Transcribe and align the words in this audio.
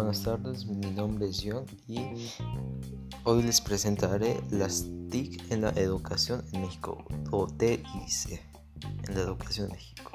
buenas 0.00 0.22
tardes, 0.22 0.64
mi 0.64 0.90
nombre 0.92 1.28
es 1.28 1.42
John 1.44 1.66
y 1.86 2.30
hoy 3.24 3.42
les 3.42 3.60
presentaré 3.60 4.42
las 4.50 4.86
TIC 5.10 5.52
en 5.52 5.60
la 5.60 5.68
educación 5.72 6.42
en 6.52 6.62
México 6.62 7.04
o 7.30 7.46
TIC 7.46 7.84
en 9.08 9.14
la 9.14 9.20
educación 9.20 9.66
en 9.66 9.72
México. 9.72 10.12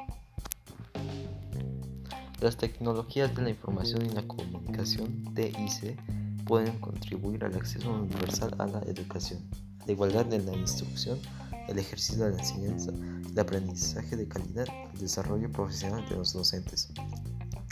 Las 2.42 2.58
tecnologías 2.58 3.36
de 3.36 3.44
la 3.44 3.52
información 3.52 4.04
y 4.08 4.10
la 4.10 4.28
comunicación 4.28 5.24
TIC 5.36 6.02
pueden 6.46 6.80
contribuir 6.80 7.46
al 7.46 7.54
acceso 7.54 7.92
universal 7.92 8.56
a 8.58 8.66
la 8.66 8.80
educación, 8.88 9.48
la 9.86 9.92
igualdad 9.92 10.34
en 10.34 10.48
la 10.48 10.56
instrucción, 10.56 11.20
el 11.68 11.78
ejercicio 11.78 12.26
de 12.26 12.32
la 12.32 12.40
enseñanza, 12.40 12.92
el 12.92 13.40
aprendizaje 13.40 14.16
de 14.16 14.28
calidad, 14.28 14.66
el 14.96 15.00
desarrollo 15.00 15.52
profesional 15.52 16.04
de 16.10 16.16
los 16.16 16.34
docentes, 16.34 16.92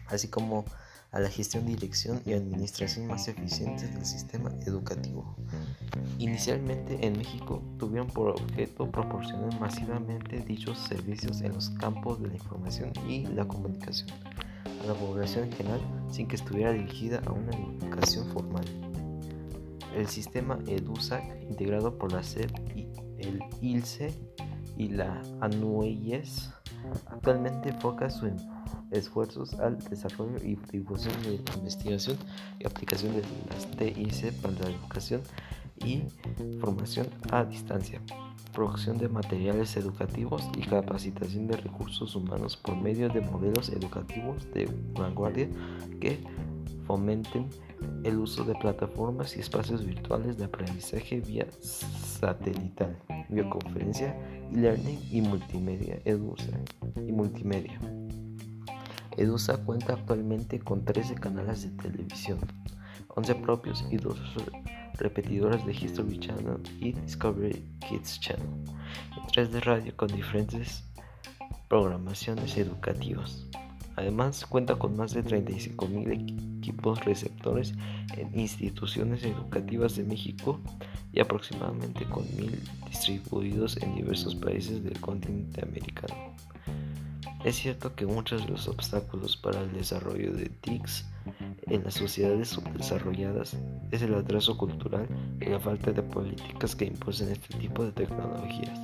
así 0.10 0.28
como 0.28 0.64
a 1.14 1.20
la 1.20 1.30
gestión, 1.30 1.66
dirección 1.66 2.22
y 2.26 2.34
administración 2.34 3.08
más 3.08 3.28
eficientes 3.28 3.94
del 3.94 4.06
sistema 4.06 4.52
educativo. 4.66 5.36
Inicialmente 6.18 7.06
en 7.06 7.18
México 7.18 7.64
tuvieron 7.78 8.08
por 8.08 8.30
objeto 8.30 8.90
proporcionar 8.92 9.60
masivamente 9.60 10.40
dichos 10.40 10.80
servicios 10.80 11.42
en 11.42 11.54
los 11.54 11.70
campos 11.72 12.22
de 12.22 12.30
la 12.30 12.34
información 12.34 12.92
y 13.08 13.28
la 13.28 13.48
comunicación 13.48 14.10
a 14.84 14.88
la 14.88 14.94
población 14.96 15.46
en 15.46 15.52
general 15.54 15.82
sin 16.10 16.28
que 16.28 16.36
estuviera 16.36 16.72
dirigida 16.72 17.22
a 17.26 17.32
una 17.32 17.52
educación 17.52 18.28
formal. 18.32 18.66
El 19.96 20.08
sistema 20.08 20.58
EDUSAC, 20.68 21.24
integrado 21.44 21.98
por 21.98 22.12
la 22.12 22.24
SEP 22.24 22.52
y 22.76 22.88
el 23.20 23.40
ILCE 23.62 24.12
y 24.78 24.90
la 24.90 25.22
ANUEYES, 25.42 26.50
actualmente 27.08 27.70
enfoca 27.70 28.10
su 28.10 28.32
esfuerzos 28.92 29.54
al 29.56 29.80
desarrollo 29.80 30.38
y 30.44 30.56
difusión 30.72 31.14
de 31.24 31.42
investigación 31.58 32.18
y 32.60 32.66
aplicación 32.66 33.14
de 33.14 33.24
las 33.50 33.68
TIC 33.72 34.34
para 34.42 34.54
la 34.54 34.70
educación 34.70 35.22
y 35.84 36.04
formación 36.60 37.08
a 37.32 37.44
distancia, 37.44 38.02
producción 38.54 38.98
de 38.98 39.10
materiales 39.10 39.76
educativos 39.76 40.48
y 40.56 40.62
capacitación 40.62 41.48
de 41.48 41.58
recursos 41.58 42.16
humanos 42.16 42.56
por 42.56 42.76
medio 42.76 43.10
de 43.10 43.22
modelos 43.22 43.70
educativos 43.70 44.46
de 44.54 44.70
vanguardia 44.94 45.50
que 46.00 46.24
fomenten 46.86 47.50
el 48.04 48.18
uso 48.18 48.44
de 48.44 48.56
plataformas 48.56 49.36
y 49.36 49.40
espacios 49.40 49.86
virtuales 49.86 50.38
de 50.38 50.46
aprendizaje 50.46 51.20
vía 51.22 51.48
satelital, 51.60 52.98
videoconferencia, 53.34 54.16
e-learning 54.52 55.00
y 55.12 55.22
multimedia, 55.22 56.00
edusa 56.06 56.60
y 56.96 57.12
multimedia. 57.12 57.80
Edusa 59.18 59.58
cuenta 59.64 59.94
actualmente 59.94 60.60
con 60.60 60.86
13 60.86 61.16
canales 61.16 61.64
de 61.64 61.70
televisión, 61.82 62.40
11 63.10 63.36
propios 63.36 63.86
y 63.92 63.98
2 63.98 64.18
repetidoras 64.96 65.66
de 65.66 65.74
History 65.74 66.20
Channel 66.20 66.58
y 66.80 66.94
Discovery 66.94 67.64
Kids 67.88 68.20
Channel, 68.20 68.48
y 69.18 69.32
3 69.32 69.52
de 69.52 69.60
radio 69.62 69.96
con 69.96 70.08
diferentes 70.08 70.84
programaciones 71.68 72.58
educativas. 72.58 73.48
Además, 73.96 74.46
cuenta 74.46 74.76
con 74.76 74.98
más 74.98 75.14
de 75.14 75.24
35.000 75.24 76.58
equipos 76.58 77.04
receptores 77.06 77.74
en 78.18 78.40
instituciones 78.40 79.24
educativas 79.24 79.96
de 79.96 80.04
México 80.04 80.60
y 81.12 81.20
aproximadamente 81.20 82.06
con 82.06 82.24
1.000 82.24 82.90
distribuidos 82.90 83.78
en 83.78 83.96
diversos 83.96 84.36
países 84.36 84.84
del 84.84 85.00
continente 85.00 85.62
americano. 85.64 86.16
Es 87.44 87.58
cierto 87.58 87.94
que 87.94 88.06
muchos 88.06 88.46
de 88.46 88.52
los 88.54 88.70
obstáculos 88.70 89.36
para 89.36 89.60
el 89.62 89.74
desarrollo 89.74 90.34
de 90.34 90.46
TICs 90.46 91.06
en 91.68 91.84
las 91.84 91.96
sociedades 91.96 92.50
subdesarrolladas 92.50 93.58
es 93.92 94.02
el 94.02 94.16
atraso 94.16 94.58
cultural 94.58 95.08
y 95.42 95.46
la 95.46 95.60
falta 95.60 95.92
de 95.92 96.02
políticas 96.04 96.74
que 96.76 96.86
impulsen 96.86 97.30
este 97.30 97.58
tipo 97.58 97.84
de 97.84 97.92
tecnologías. 97.92 98.80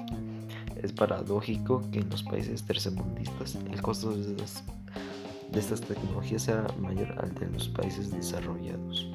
Es 0.75 0.91
paradójico 0.91 1.89
que 1.91 1.99
en 1.99 2.09
los 2.09 2.23
países 2.23 2.63
tercermundistas 2.63 3.55
el 3.55 3.81
costo 3.81 4.11
de, 4.11 4.35
de 5.51 5.59
estas 5.59 5.81
tecnologías 5.81 6.43
sea 6.43 6.67
mayor 6.79 7.13
al 7.19 7.33
de 7.35 7.47
los 7.47 7.69
países 7.69 8.11
desarrollados. 8.11 9.09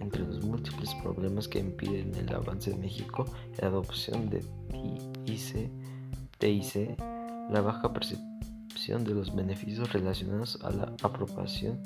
Entre 0.00 0.22
los 0.22 0.44
múltiples 0.44 0.94
problemas 1.02 1.48
que 1.48 1.58
impiden 1.58 2.14
el 2.14 2.32
avance 2.34 2.70
de 2.70 2.76
México, 2.76 3.24
la 3.60 3.68
adopción 3.68 4.28
de 4.30 4.44
TIC, 5.24 5.70
TIC 6.38 6.98
la 7.50 7.60
baja 7.60 7.92
percepción 7.92 9.04
de 9.04 9.14
los 9.14 9.34
beneficios 9.34 9.92
relacionados 9.92 10.58
a 10.62 10.70
la 10.70 10.92
apropiación 11.02 11.80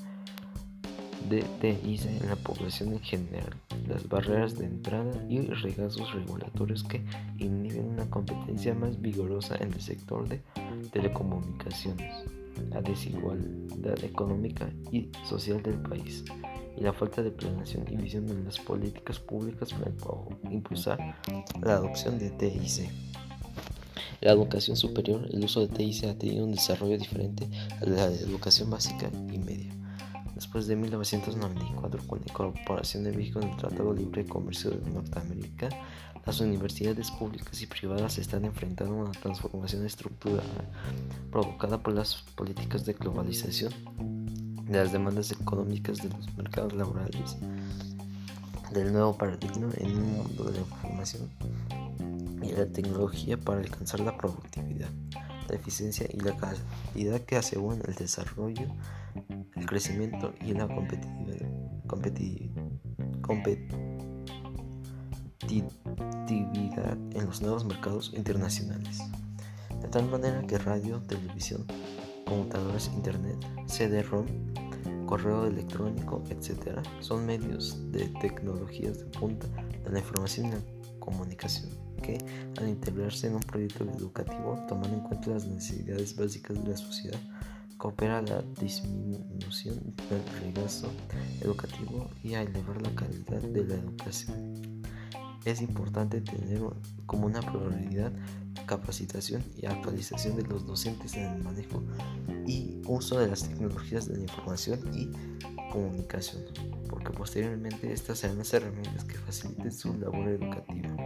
de 1.29 1.43
TIC 1.61 2.07
en 2.07 2.29
la 2.29 2.37
población 2.37 2.93
en 2.93 3.01
general, 3.01 3.55
las 3.87 4.09
barreras 4.09 4.59
de 4.59 4.67
entrada 4.67 5.13
y 5.29 5.41
regazos 5.41 6.13
regulatorios 6.15 6.85
que 6.85 7.05
inhiben 7.39 7.91
una 7.91 8.09
competencia 8.09 8.75
más 8.75 9.01
vigorosa 9.01 9.57
en 9.57 9.73
el 9.73 9.81
sector 9.81 10.29
de 10.29 10.43
telecomunicaciones, 10.93 12.25
la 12.71 12.81
desigualdad 12.83 14.03
económica 14.05 14.71
y 14.93 15.11
social 15.29 15.63
del 15.63 15.81
país 15.81 16.25
y 16.77 16.81
la 16.81 16.93
falta 16.93 17.23
de 17.23 17.31
planeación 17.31 17.85
y 17.91 17.97
visión 17.97 18.29
en 18.29 18.45
las 18.45 18.59
políticas 18.59 19.19
públicas 19.19 19.73
para 19.73 19.91
impulsar 20.51 20.99
la 21.61 21.75
adopción 21.75 22.19
de 22.19 22.31
TIC 22.31 22.91
la 24.21 24.33
educación 24.33 24.77
superior, 24.77 25.29
el 25.33 25.45
uso 25.45 25.61
de 25.61 25.69
TIC 25.69 26.05
ha 26.05 26.19
tenido 26.19 26.45
un 26.45 26.53
desarrollo 26.53 26.99
diferente 26.99 27.47
de 27.81 27.87
la 27.87 28.07
educación 28.07 28.69
básica 28.69 29.11
y 29.33 29.39
media. 29.39 29.78
Después 30.39 30.69
de 30.69 30.77
1994, 30.77 32.07
con 32.07 32.21
la 32.21 32.27
incorporación 32.29 33.03
de 33.03 33.11
México 33.11 33.41
en 33.41 33.49
el 33.49 33.57
Tratado 33.57 33.93
Libre 33.93 34.23
de 34.23 34.29
Comercio 34.29 34.71
de 34.71 34.89
Norteamérica, 34.89 35.69
las 36.25 36.41
universidades 36.41 37.11
públicas 37.11 37.61
y 37.61 37.67
privadas 37.67 38.19
están 38.19 38.45
enfrentando 38.45 38.95
una 38.95 39.11
transformación 39.11 39.85
estructural 39.85 40.47
provocada 41.33 41.83
por 41.83 41.93
las 41.93 42.23
políticas 42.37 42.87
de 42.87 42.93
globalización, 42.93 43.73
de 44.65 44.79
las 44.79 44.93
demandas 44.93 45.33
económicas 45.33 45.99
de 45.99 46.11
los 46.11 46.33
mercados 46.37 46.73
laborales, 46.73 47.37
del 48.73 48.93
nuevo 48.93 49.19
paradigma 49.19 49.73
en 49.79 49.97
un 49.97 50.13
mundo 50.19 50.45
de 50.45 50.53
la 50.53 50.61
información 50.61 51.29
y 52.45 52.53
la 52.53 52.67
tecnología 52.67 53.37
para 53.37 53.59
alcanzar 53.59 53.99
la 53.99 54.17
productividad, 54.17 54.91
la 55.49 55.57
eficiencia 55.57 56.07
y 56.09 56.21
la 56.21 56.37
calidad 56.37 57.23
que 57.23 57.35
aseguran 57.35 57.83
el 57.89 57.97
desarrollo, 57.97 58.69
el 59.57 59.67
crecimiento 59.67 60.33
y 60.41 60.55
la 60.55 60.69
competitividad, 60.69 61.49
en 67.13 67.27
los 67.27 67.43
nuevos 67.43 67.65
mercados 67.65 68.13
internacionales. 68.17 69.01
De 69.81 69.89
tal 69.89 70.09
manera 70.09 70.47
que 70.47 70.59
radio, 70.59 71.01
televisión, 71.03 71.67
computadoras, 72.27 72.91
internet, 72.95 73.37
CD-ROM, 73.67 74.27
correo 75.07 75.47
electrónico, 75.47 76.23
etc. 76.29 76.81
son 77.01 77.25
medios 77.25 77.91
de 77.91 78.09
tecnologías 78.21 78.99
de 78.99 79.07
punta 79.07 79.47
de 79.85 79.91
la 79.91 80.01
información 80.01 80.47
y 80.47 80.51
la 80.51 80.61
comunicación 80.99 81.71
que 82.03 82.19
al 82.59 82.69
integrarse 82.69 83.27
en 83.27 83.37
un 83.37 83.41
proyecto 83.41 83.85
educativo, 83.85 84.59
tomando 84.69 84.97
en 84.97 85.01
cuenta 85.01 85.31
las 85.31 85.47
necesidades 85.47 86.17
básicas 86.17 86.63
de 86.63 86.71
la 86.71 86.77
sociedad, 86.77 87.21
coopera 87.79 88.19
a 88.19 88.23
la 88.23 88.43
disminución 88.61 89.95
del 90.11 90.23
regazo 90.41 90.91
educativo 91.41 92.11
y 92.23 92.35
a 92.35 92.43
elevar 92.43 92.83
la 92.83 92.95
calidad 92.95 93.41
de 93.41 93.65
la 93.65 93.75
educación. 93.75 94.83
Es 95.45 95.63
importante 95.63 96.21
tener 96.21 96.61
como 97.07 97.27
una 97.27 97.41
prioridad 97.41 98.13
capacitación 98.67 99.43
y 99.57 99.67
actualización 99.67 100.37
de 100.37 100.43
los 100.43 100.67
docentes 100.67 101.15
en 101.15 101.25
el 101.25 101.43
manejo 101.43 101.83
y 102.47 102.83
uso 102.87 103.19
de 103.19 103.29
las 103.29 103.49
tecnologías 103.49 104.09
de 104.09 104.17
la 104.17 104.23
información 104.23 104.81
y 104.93 105.11
comunicación, 105.71 106.43
porque 106.91 107.11
posteriormente 107.11 107.93
estas 107.93 108.19
serán 108.19 108.39
las 108.39 108.53
herramientas 108.53 109.05
que 109.05 109.15
faciliten 109.15 109.73
su 109.73 109.95
labor 109.95 110.29
educativa. 110.29 110.97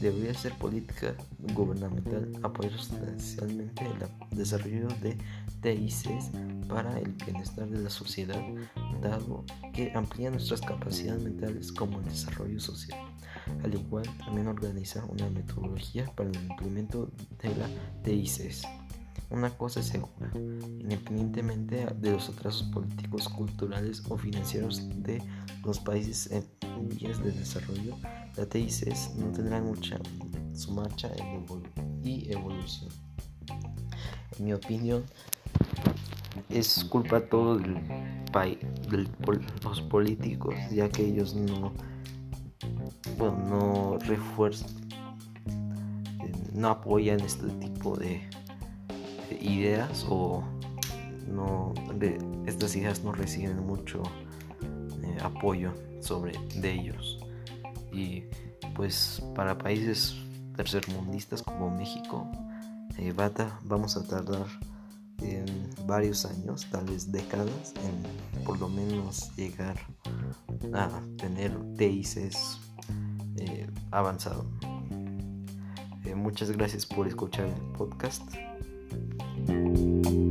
Debería 0.00 0.34
ser 0.34 0.52
política 0.58 1.14
gubernamental 1.54 2.30
apoyar 2.42 2.72
sustancialmente 2.72 3.84
el 3.86 4.36
desarrollo 4.36 4.88
de 5.00 5.16
TICs 5.62 6.30
para 6.68 6.98
el 6.98 7.12
bienestar 7.12 7.68
de 7.68 7.78
la 7.78 7.90
sociedad, 7.90 8.42
dado 9.00 9.44
que 9.72 9.92
amplía 9.94 10.30
nuestras 10.30 10.60
capacidades 10.60 11.22
mentales 11.22 11.72
como 11.72 12.00
el 12.00 12.04
desarrollo 12.06 12.60
social. 12.60 13.00
Al 13.62 13.74
igual, 13.74 14.04
también 14.18 14.48
organiza 14.48 15.04
una 15.06 15.28
metodología 15.30 16.06
para 16.14 16.30
el 16.30 16.36
implemento 16.36 17.10
de 17.42 17.56
la 17.56 17.68
TICs. 18.02 18.62
Una 19.30 19.50
cosa 19.50 19.80
es 19.80 19.86
segura, 19.86 20.30
independientemente 20.34 21.86
de 21.86 22.10
los 22.12 22.28
atrasos 22.28 22.64
políticos, 22.68 23.28
culturales 23.28 24.02
o 24.08 24.16
financieros 24.16 24.82
de 25.02 25.22
los 25.64 25.80
países 25.80 26.30
en 26.30 26.44
vías 26.88 27.22
de 27.22 27.32
desarrollo, 27.32 27.96
la 28.36 28.46
TICs 28.46 29.14
no 29.16 29.32
tendrá 29.32 29.60
mucha 29.60 29.98
su 30.54 30.72
marcha 30.72 31.10
y 32.02 32.32
evolución. 32.32 32.90
En 34.38 34.44
mi 34.44 34.52
opinión, 34.52 35.04
es 36.48 36.84
culpa 36.84 37.20
todo 37.20 37.58
del 37.58 37.78
los 39.62 39.80
políticos, 39.82 40.54
ya 40.72 40.88
que 40.88 41.06
ellos 41.06 41.34
no, 41.34 41.72
bueno, 43.16 43.38
no 43.48 43.98
refuerzan, 43.98 44.70
no 46.52 46.68
apoyan 46.68 47.20
este 47.20 47.46
tipo 47.60 47.96
de, 47.96 48.28
ideas 49.40 50.06
o 50.08 50.42
no, 51.26 51.72
estas 52.46 52.76
ideas 52.76 53.02
no 53.02 53.12
reciben 53.12 53.64
mucho 53.66 54.02
eh, 55.02 55.18
apoyo 55.22 55.72
sobre 56.00 56.32
de 56.56 56.72
ellos 56.72 57.18
y 57.92 58.24
pues 58.74 59.22
para 59.34 59.56
países 59.56 60.14
tercermundistas 60.56 61.42
como 61.42 61.70
México 61.70 62.30
eh, 62.98 63.12
vamos 63.64 63.96
a 63.96 64.04
tardar 64.06 64.46
en 65.20 65.46
varios 65.86 66.24
años, 66.26 66.66
tal 66.70 66.84
vez 66.86 67.10
décadas, 67.10 67.74
en 67.76 68.44
por 68.44 68.58
lo 68.58 68.68
menos 68.68 69.34
llegar 69.36 69.76
a 70.72 70.90
tener 71.16 71.52
TICs 71.76 72.60
eh, 73.36 73.66
avanzado. 73.90 74.44
Eh, 76.04 76.14
muchas 76.14 76.50
gracias 76.50 76.84
por 76.84 77.06
escuchar 77.06 77.46
el 77.46 77.60
podcast. 77.72 78.22
Thank 79.46 80.08
you. 80.08 80.23